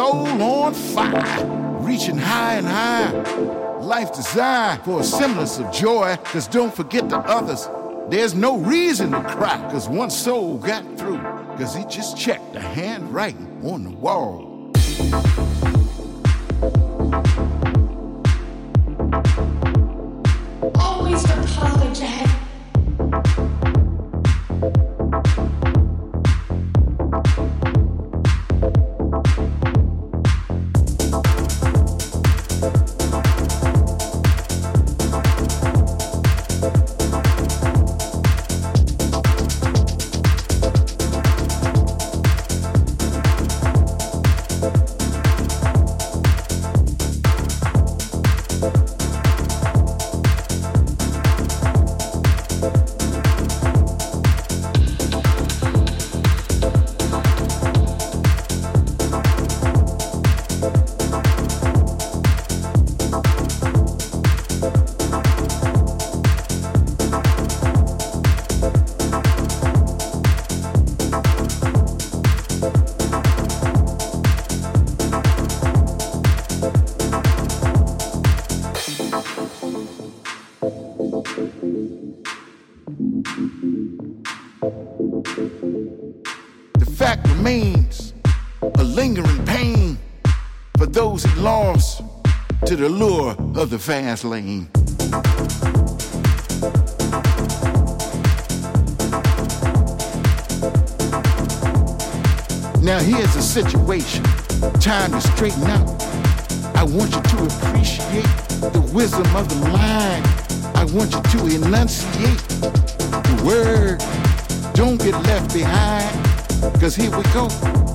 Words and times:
soul 0.00 0.42
on 0.42 0.72
fire, 0.72 1.44
reaching 1.80 2.16
high 2.16 2.54
and 2.54 2.66
high. 2.66 3.10
Life 3.80 4.14
designed 4.14 4.80
for 4.82 5.00
a 5.00 5.04
semblance 5.04 5.58
of 5.58 5.70
joy, 5.70 6.16
cause 6.24 6.48
don't 6.48 6.74
forget 6.74 7.10
the 7.10 7.18
others. 7.18 7.68
There's 8.08 8.34
no 8.34 8.56
reason 8.56 9.10
to 9.10 9.20
cry, 9.20 9.58
cause 9.70 9.90
one 9.90 10.08
soul 10.08 10.56
got 10.56 10.84
through, 10.96 11.20
cause 11.58 11.74
he 11.74 11.84
just 11.84 12.16
checked 12.16 12.54
the 12.54 12.60
handwriting 12.60 13.60
on 13.62 13.84
the 13.84 13.90
wall. 13.90 14.72
The 92.80 92.88
lure 92.88 93.36
of 93.56 93.68
the 93.68 93.78
fast 93.78 94.24
lane. 94.24 94.66
Now 102.82 102.98
here's 103.00 103.34
the 103.34 103.42
situation. 103.42 104.24
Time 104.80 105.12
to 105.12 105.20
straighten 105.20 105.64
out. 105.64 106.02
I 106.74 106.84
want 106.84 107.14
you 107.14 107.20
to 107.20 107.44
appreciate 107.44 108.24
the 108.72 108.90
wisdom 108.94 109.26
of 109.36 109.46
the 109.50 109.68
line. 109.68 110.22
I 110.74 110.86
want 110.94 111.12
you 111.12 111.20
to 111.20 111.56
enunciate 111.56 112.38
the 112.48 113.42
word. 113.44 113.98
Don't 114.72 114.96
get 114.96 115.12
left 115.24 115.52
behind. 115.52 116.80
Cause 116.80 116.96
here 116.96 117.14
we 117.14 117.24
go. 117.34 117.89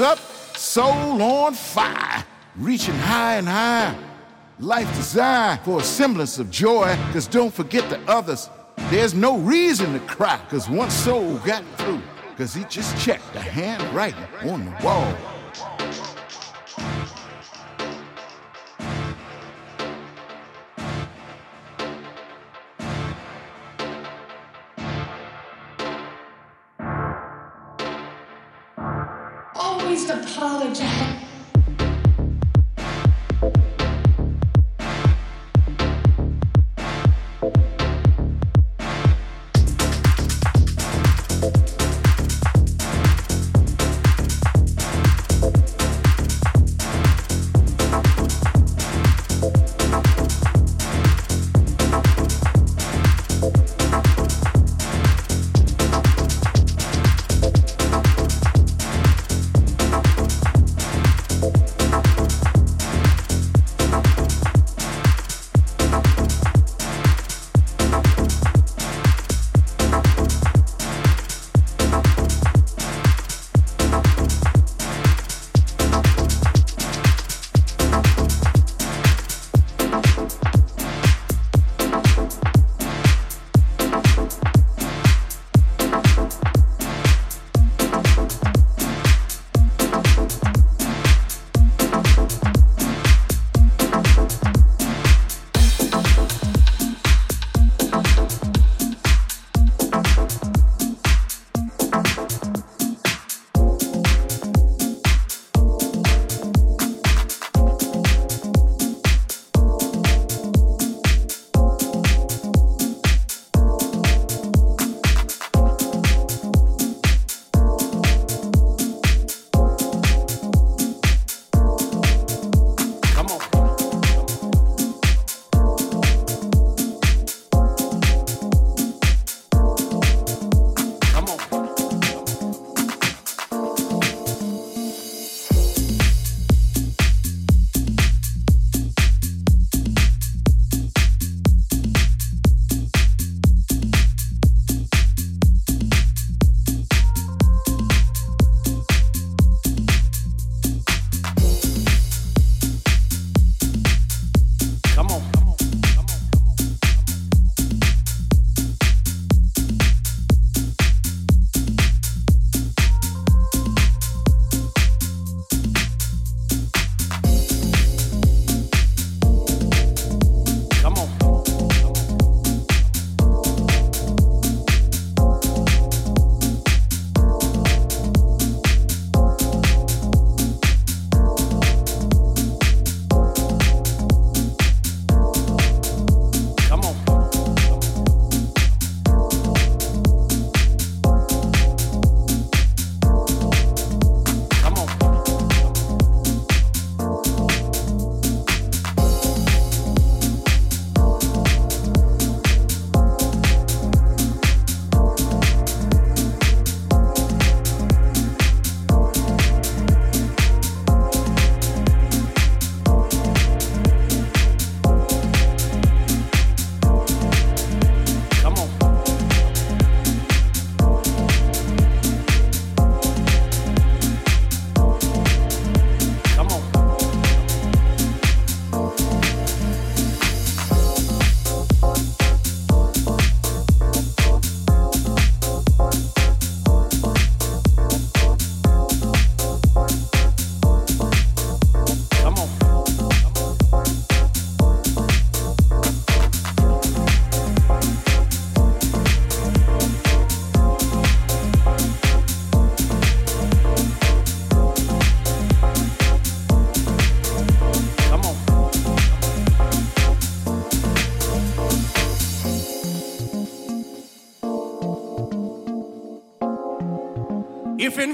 Up, 0.00 0.18
soul 0.56 1.20
on 1.20 1.52
fire, 1.52 2.24
reaching 2.56 2.94
high 2.94 3.36
and 3.36 3.46
high. 3.46 3.94
Life 4.58 4.88
designed 4.96 5.60
for 5.60 5.80
a 5.80 5.82
semblance 5.84 6.38
of 6.38 6.50
joy, 6.50 6.96
cause 7.12 7.26
don't 7.26 7.52
forget 7.52 7.88
the 7.90 8.00
others. 8.10 8.48
There's 8.88 9.12
no 9.12 9.36
reason 9.36 9.92
to 9.92 10.00
cry, 10.00 10.40
cause 10.48 10.70
one 10.70 10.90
soul 10.90 11.36
got 11.38 11.64
through, 11.76 12.00
cause 12.38 12.54
he 12.54 12.64
just 12.64 12.96
checked 13.04 13.30
the 13.34 13.40
handwriting 13.40 14.24
on 14.50 14.64
the 14.64 14.74
wall. 14.82 15.14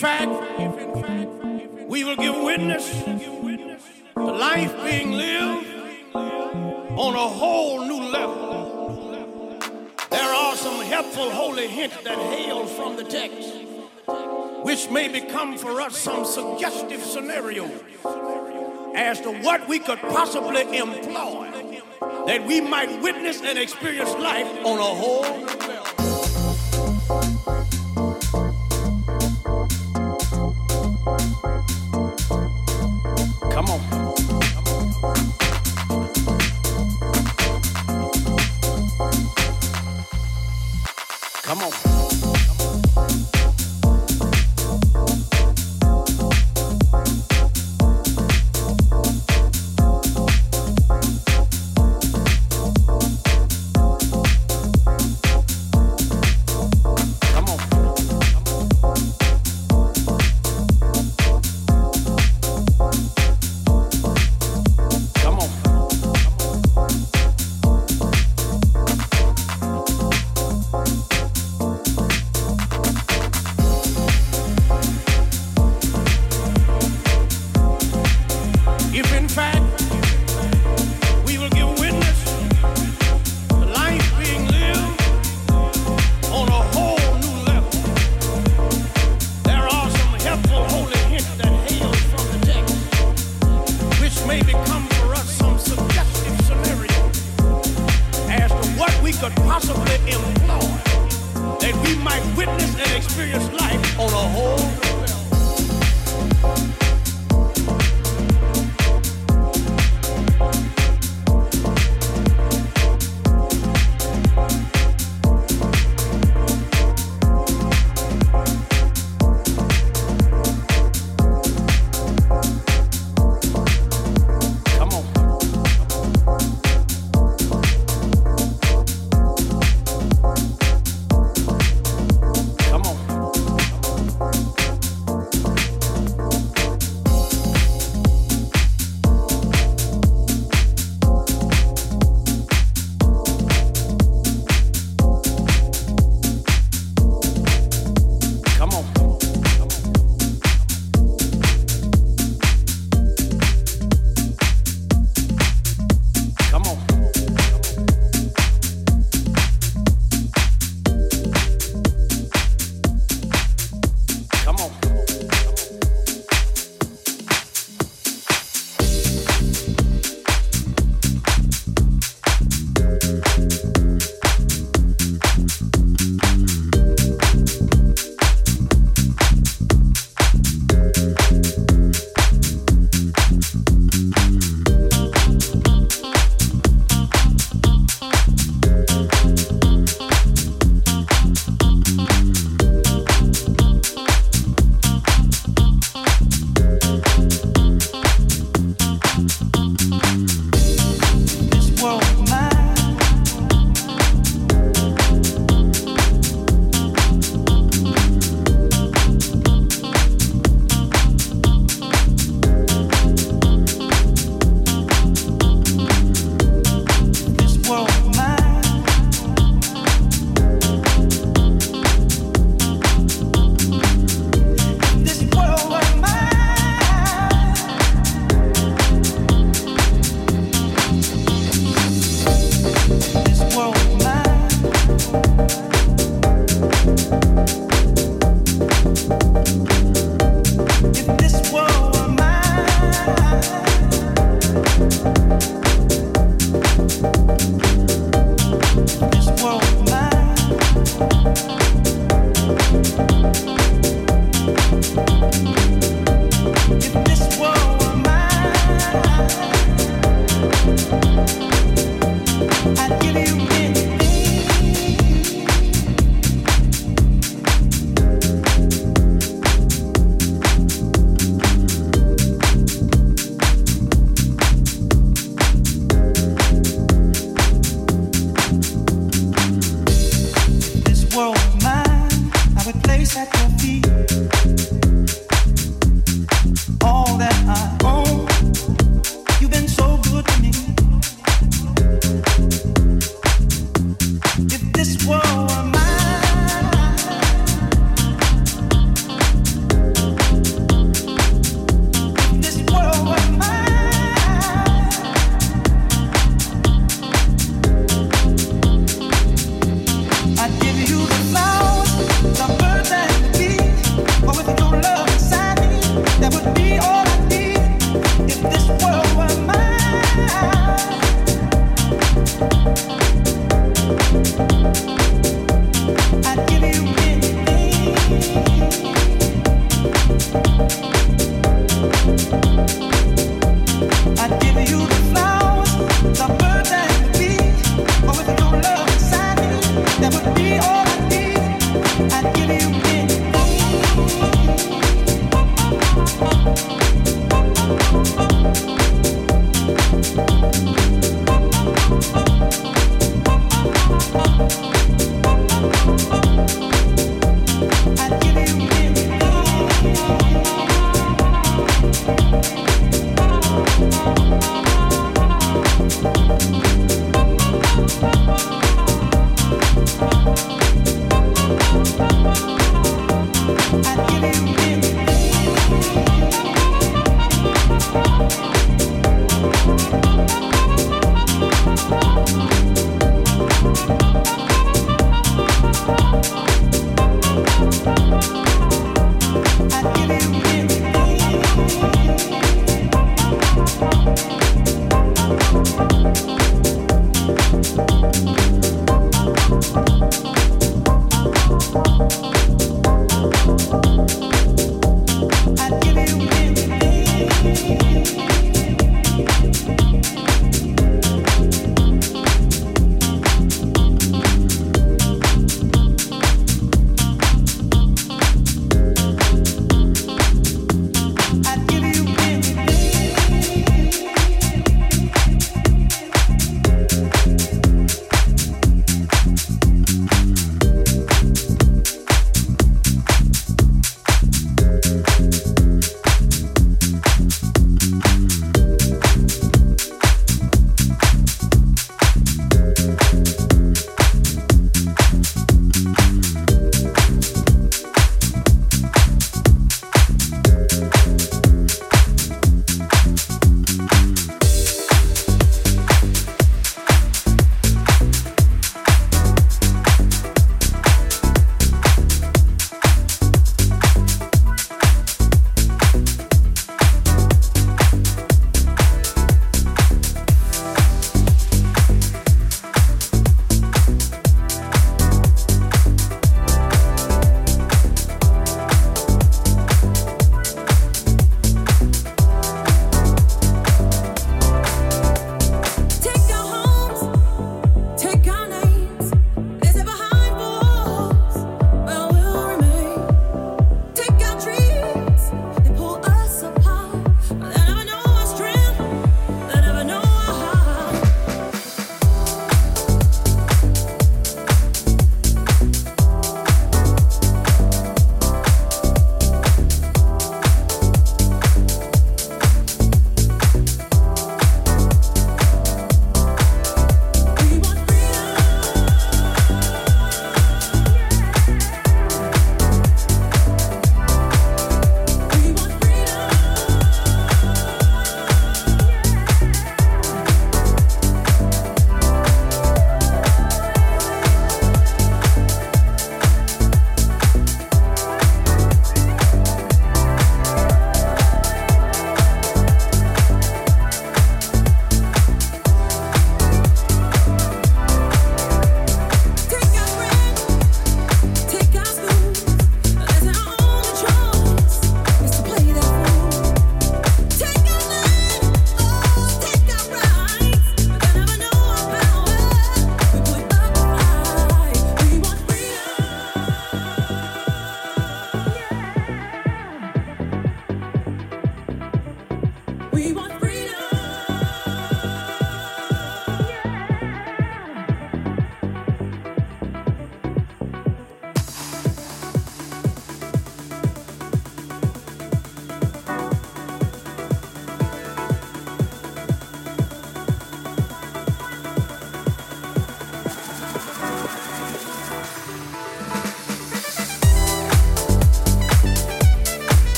Fact, 0.00 0.30
we 1.86 2.04
will 2.04 2.16
give 2.16 2.34
witness 2.42 3.04
to 3.04 4.24
life 4.24 4.74
being 4.82 5.12
lived 5.12 5.66
on 6.14 7.14
a 7.14 7.28
whole 7.28 7.84
new 7.84 8.04
level. 8.10 9.58
There 10.08 10.34
are 10.34 10.56
some 10.56 10.80
helpful 10.80 11.30
holy 11.30 11.68
hints 11.68 12.02
that 12.04 12.16
hail 12.16 12.64
from 12.64 12.96
the 12.96 13.04
text, 13.04 13.52
which 14.62 14.88
may 14.88 15.08
become 15.08 15.58
for 15.58 15.82
us 15.82 15.98
some 15.98 16.24
suggestive 16.24 17.02
scenarios 17.02 17.82
as 18.94 19.20
to 19.20 19.32
what 19.42 19.68
we 19.68 19.80
could 19.80 19.98
possibly 19.98 20.78
employ 20.78 21.50
that 22.26 22.46
we 22.46 22.62
might 22.62 23.02
witness 23.02 23.42
and 23.42 23.58
experience 23.58 24.14
life 24.14 24.48
on 24.64 24.78
a 24.78 24.82
whole 24.82 25.49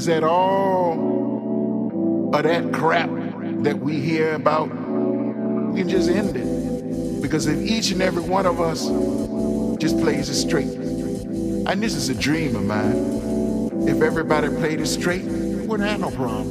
is 0.00 0.06
that 0.06 0.24
all 0.24 0.94
of 2.34 2.42
that 2.42 2.72
crap 2.72 3.10
that 3.62 3.78
we 3.78 4.00
hear 4.00 4.32
about, 4.32 4.68
we 4.70 5.80
can 5.80 5.90
just 5.90 6.08
end 6.08 6.34
it. 6.34 7.20
Because 7.20 7.46
if 7.46 7.60
each 7.60 7.90
and 7.90 8.00
every 8.00 8.22
one 8.22 8.46
of 8.46 8.62
us 8.62 8.86
just 9.78 9.98
plays 9.98 10.30
it 10.30 10.36
straight, 10.36 10.68
and 10.68 11.82
this 11.82 11.94
is 11.94 12.08
a 12.08 12.14
dream 12.14 12.56
of 12.56 12.64
mine, 12.64 13.68
if 13.86 14.00
everybody 14.00 14.48
played 14.48 14.80
it 14.80 14.86
straight, 14.86 15.24
we 15.24 15.66
wouldn't 15.66 15.86
have 15.86 16.00
no 16.00 16.10
problem. 16.10 16.49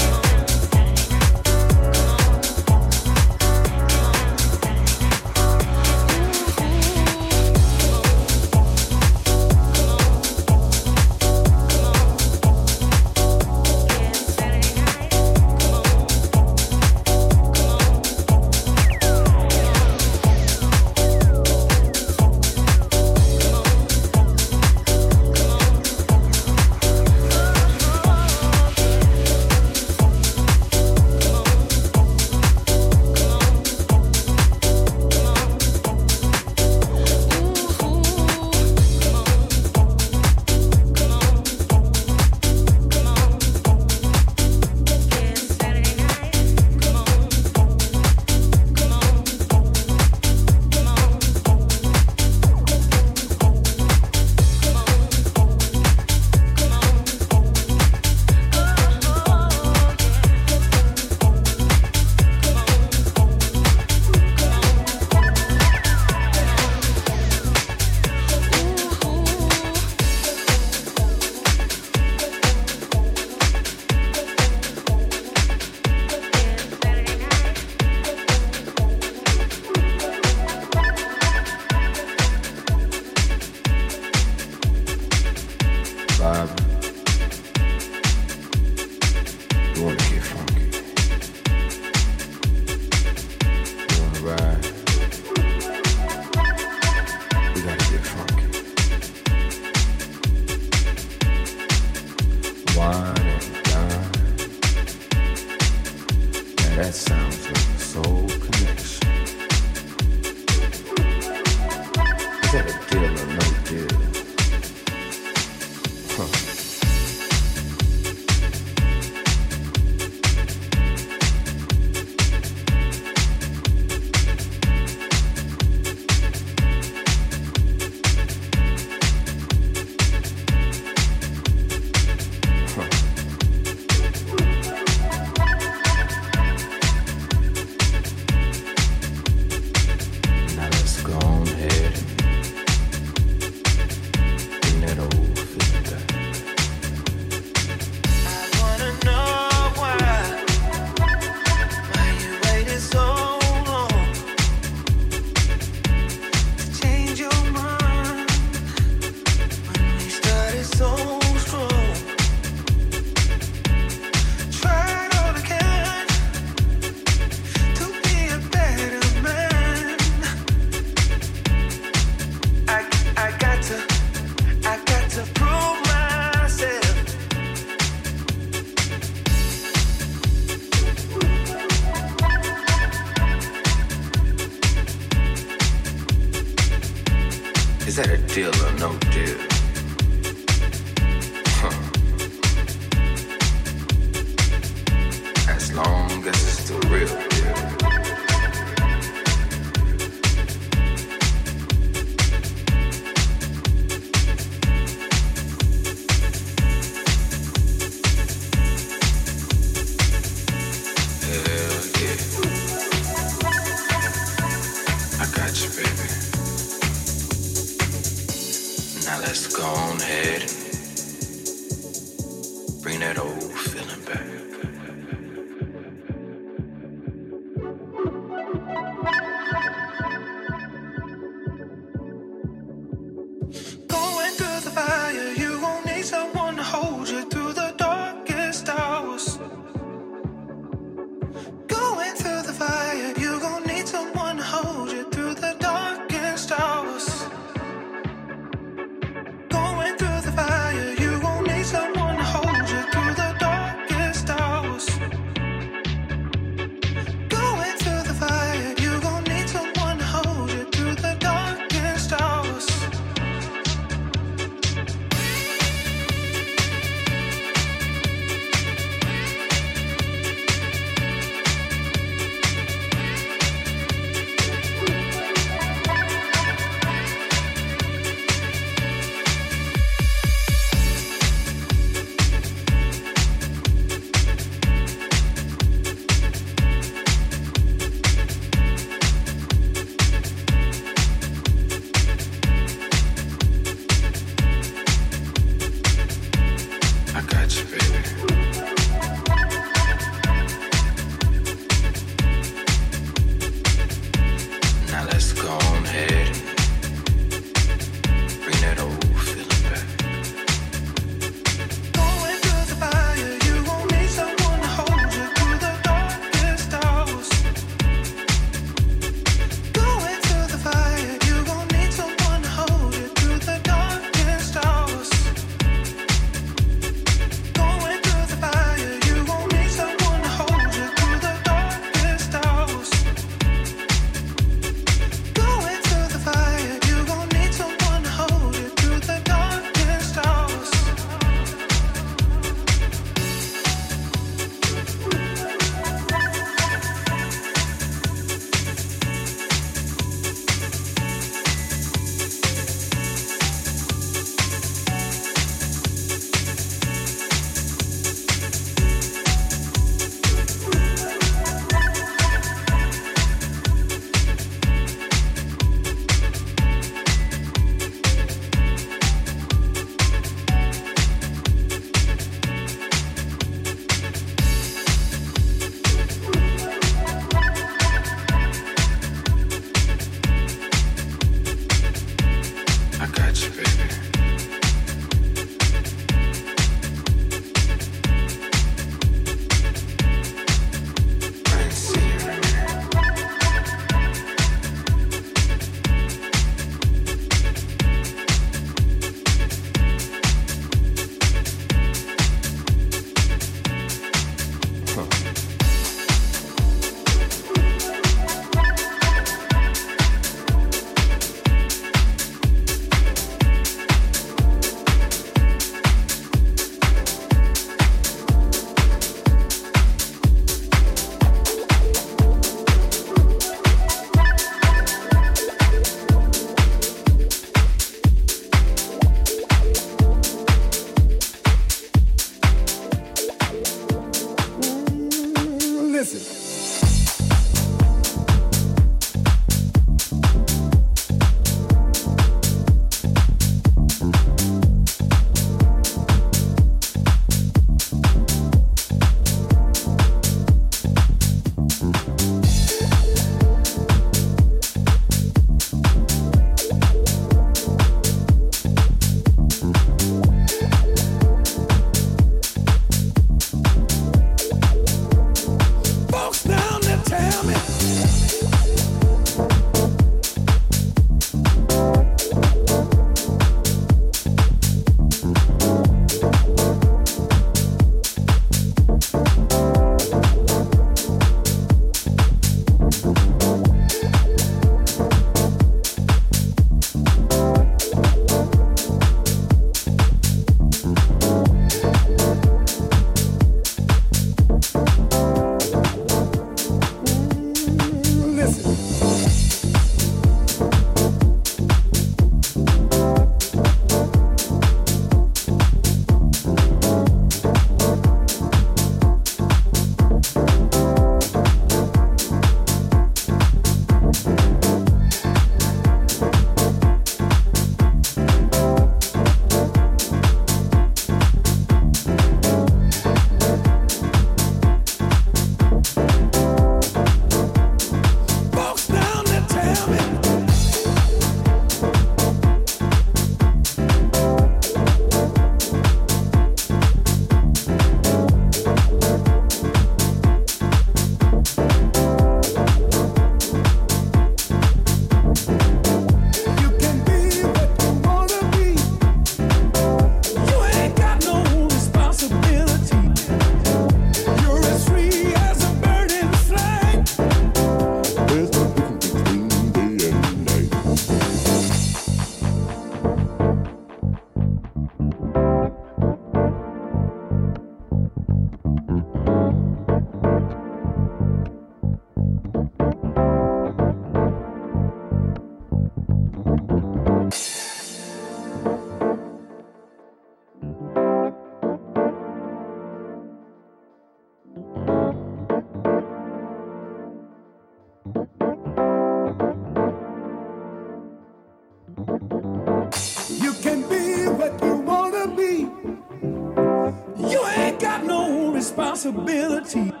Responsibility. 599.11 600.00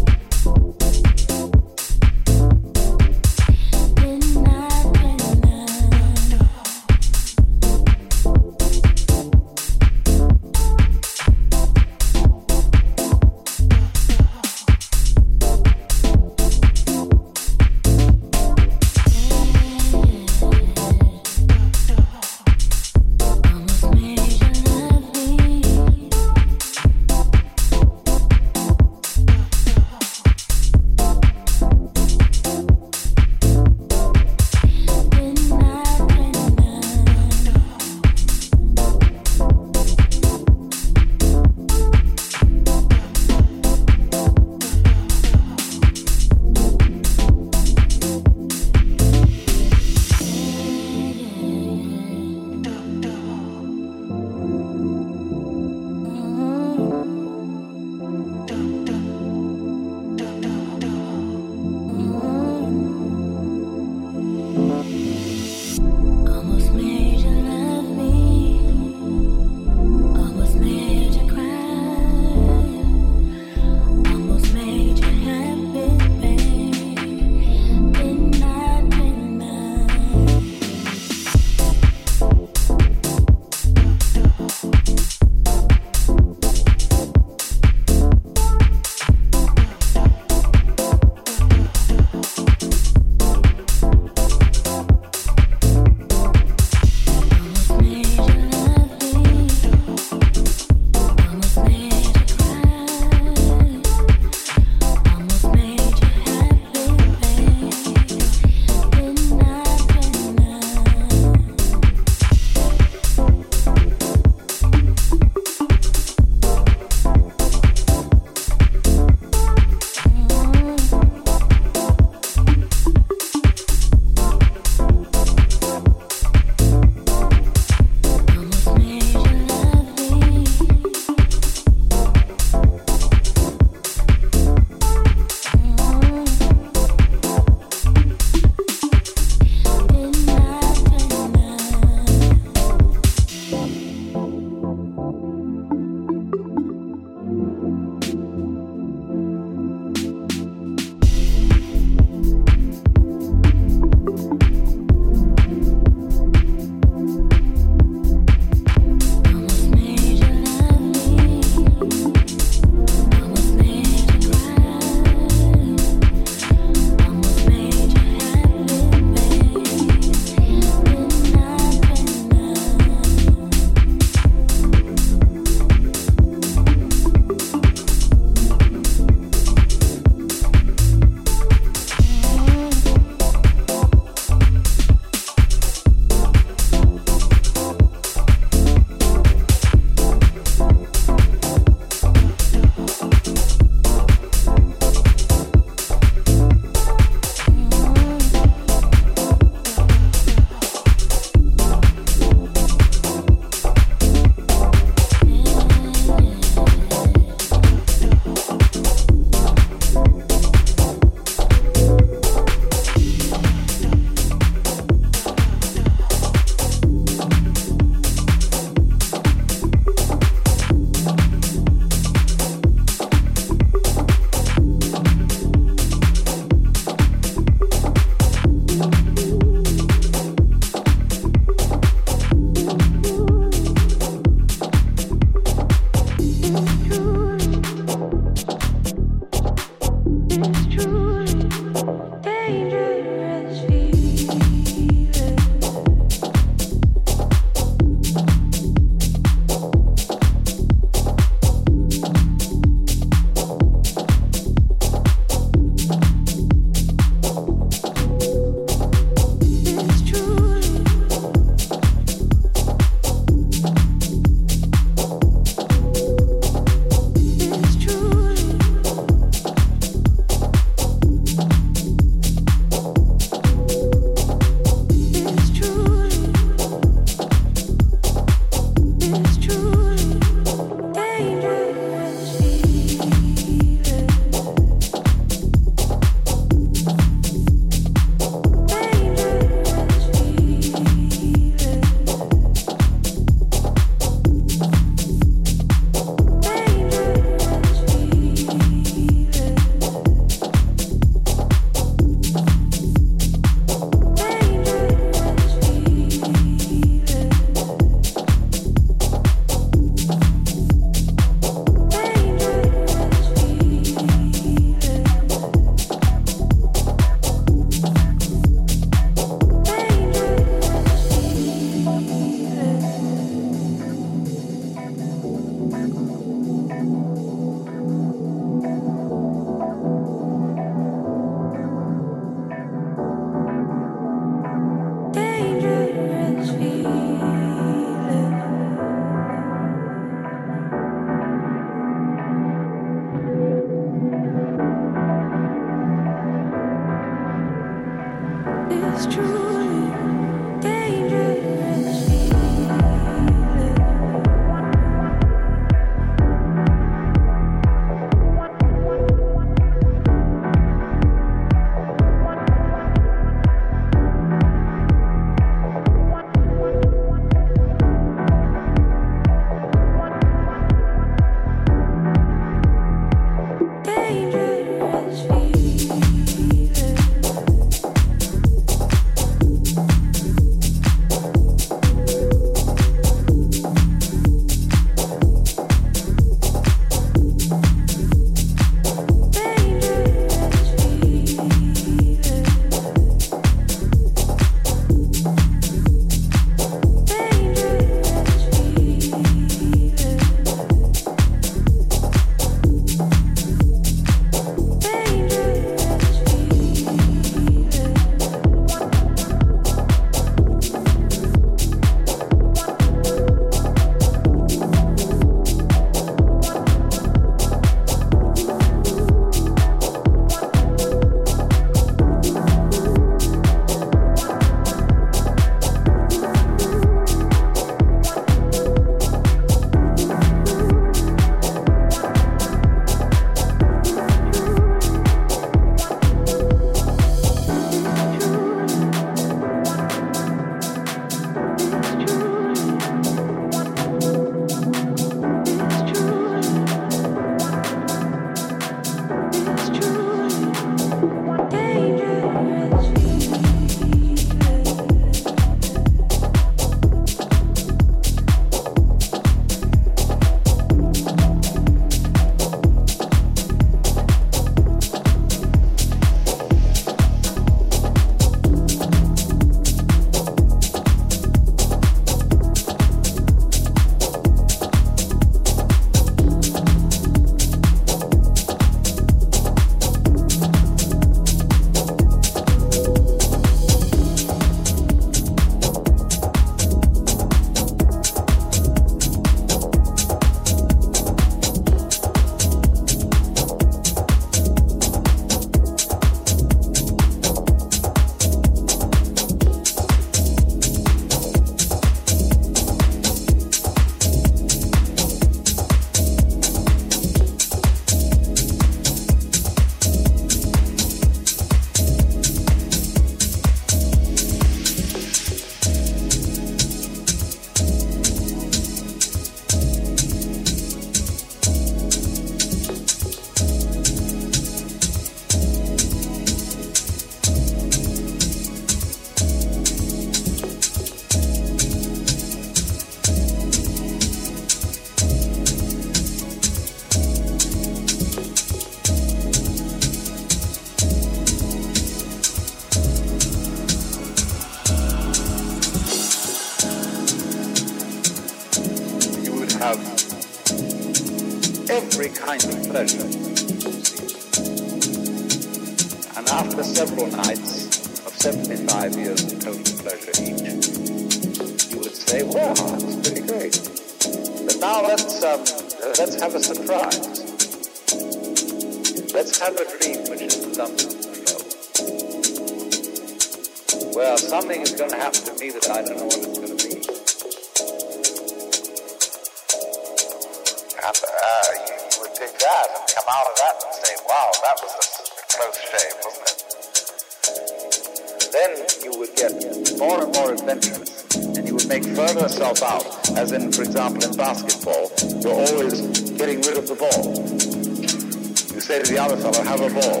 to 598.82 598.92
the 598.92 598.98
other 598.98 599.16
fellow, 599.16 599.42
have 599.44 599.60
a 599.60 599.68
ball. 599.68 600.00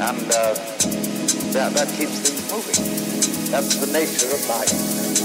And 0.00 0.32
uh, 0.32 0.54
that, 1.52 1.72
that 1.74 1.88
keeps 1.96 2.18
things 2.20 2.50
moving. 2.50 3.50
That's 3.50 3.76
the 3.76 3.92
nature 3.92 4.34
of 4.34 4.48
life. 4.48 5.21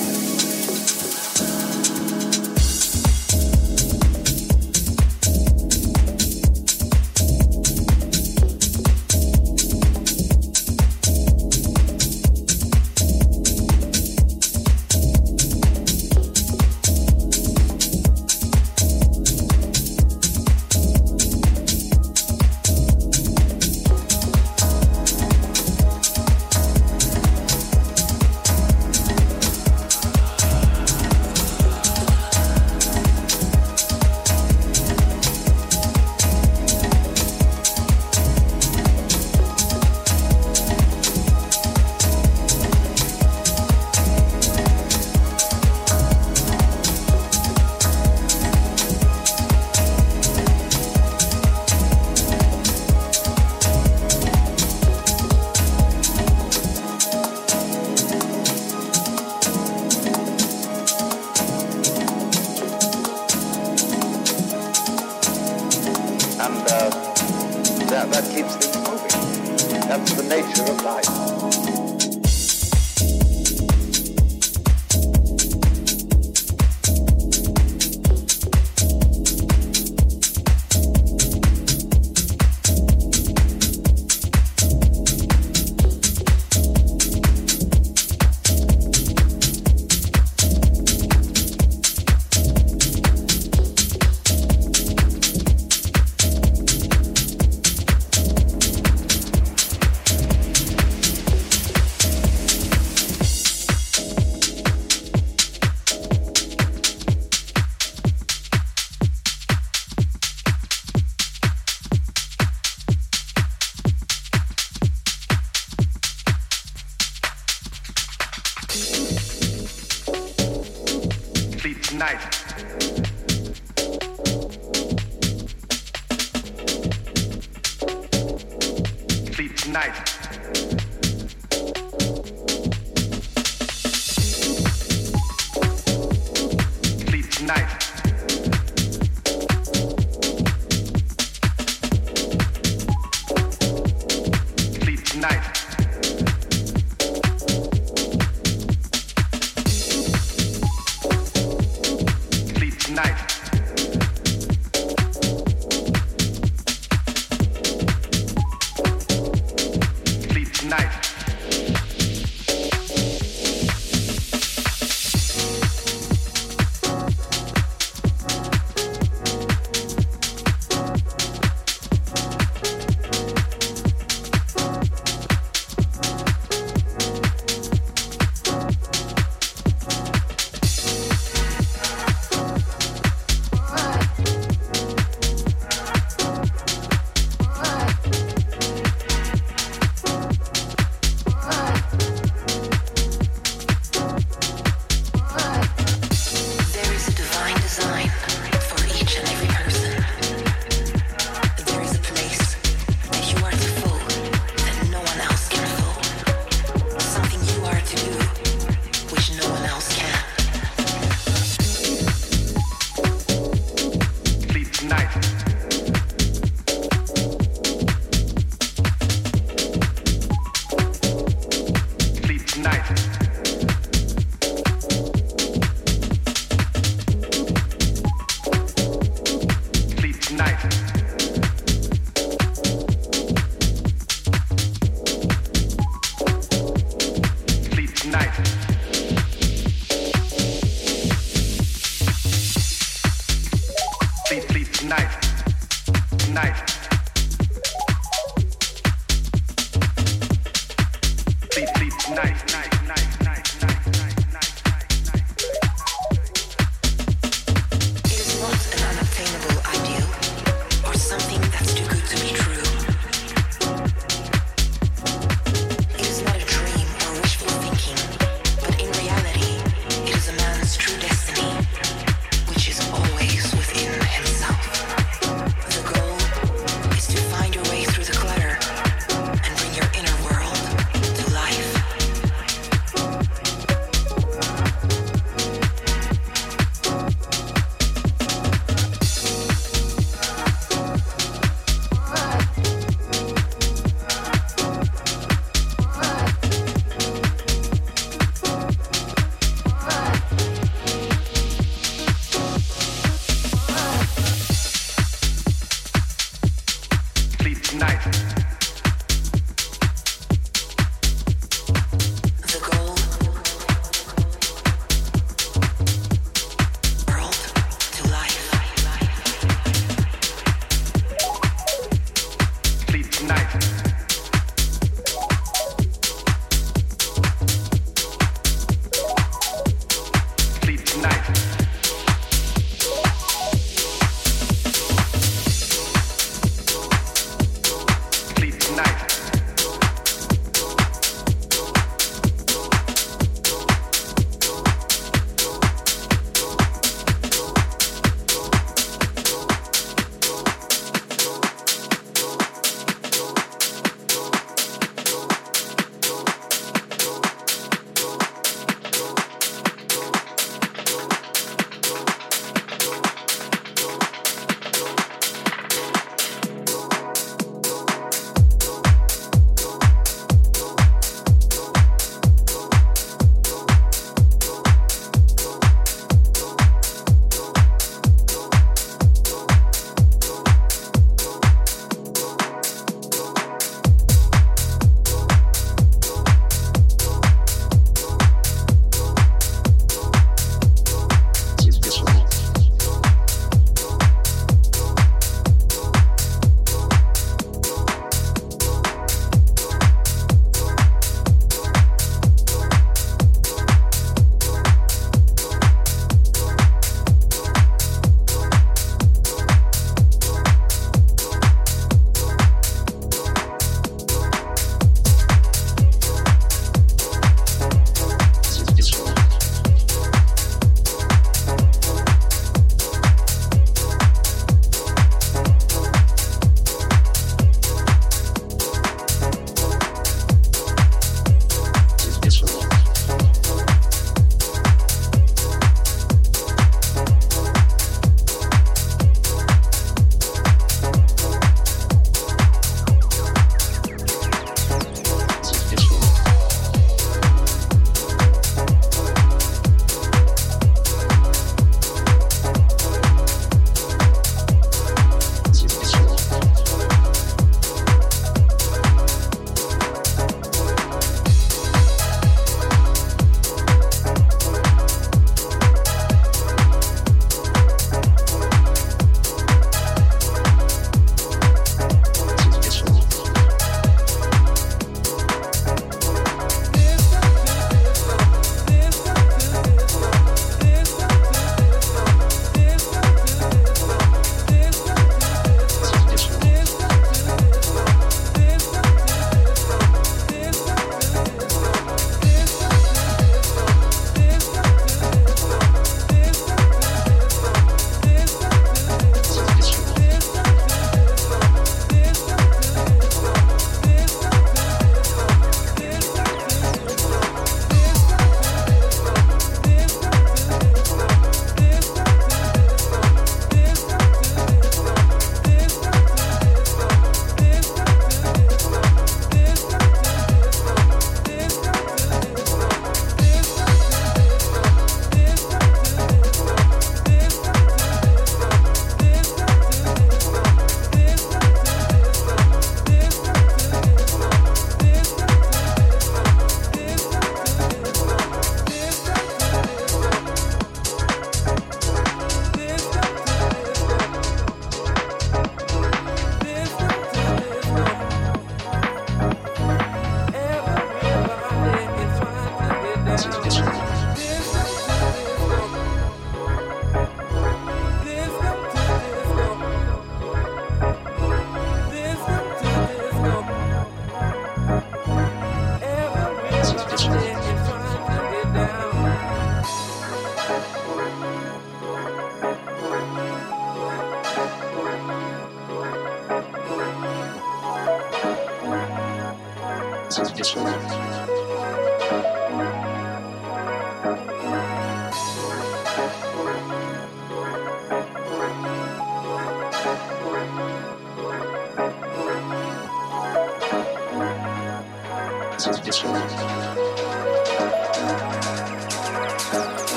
night. 230.37 230.96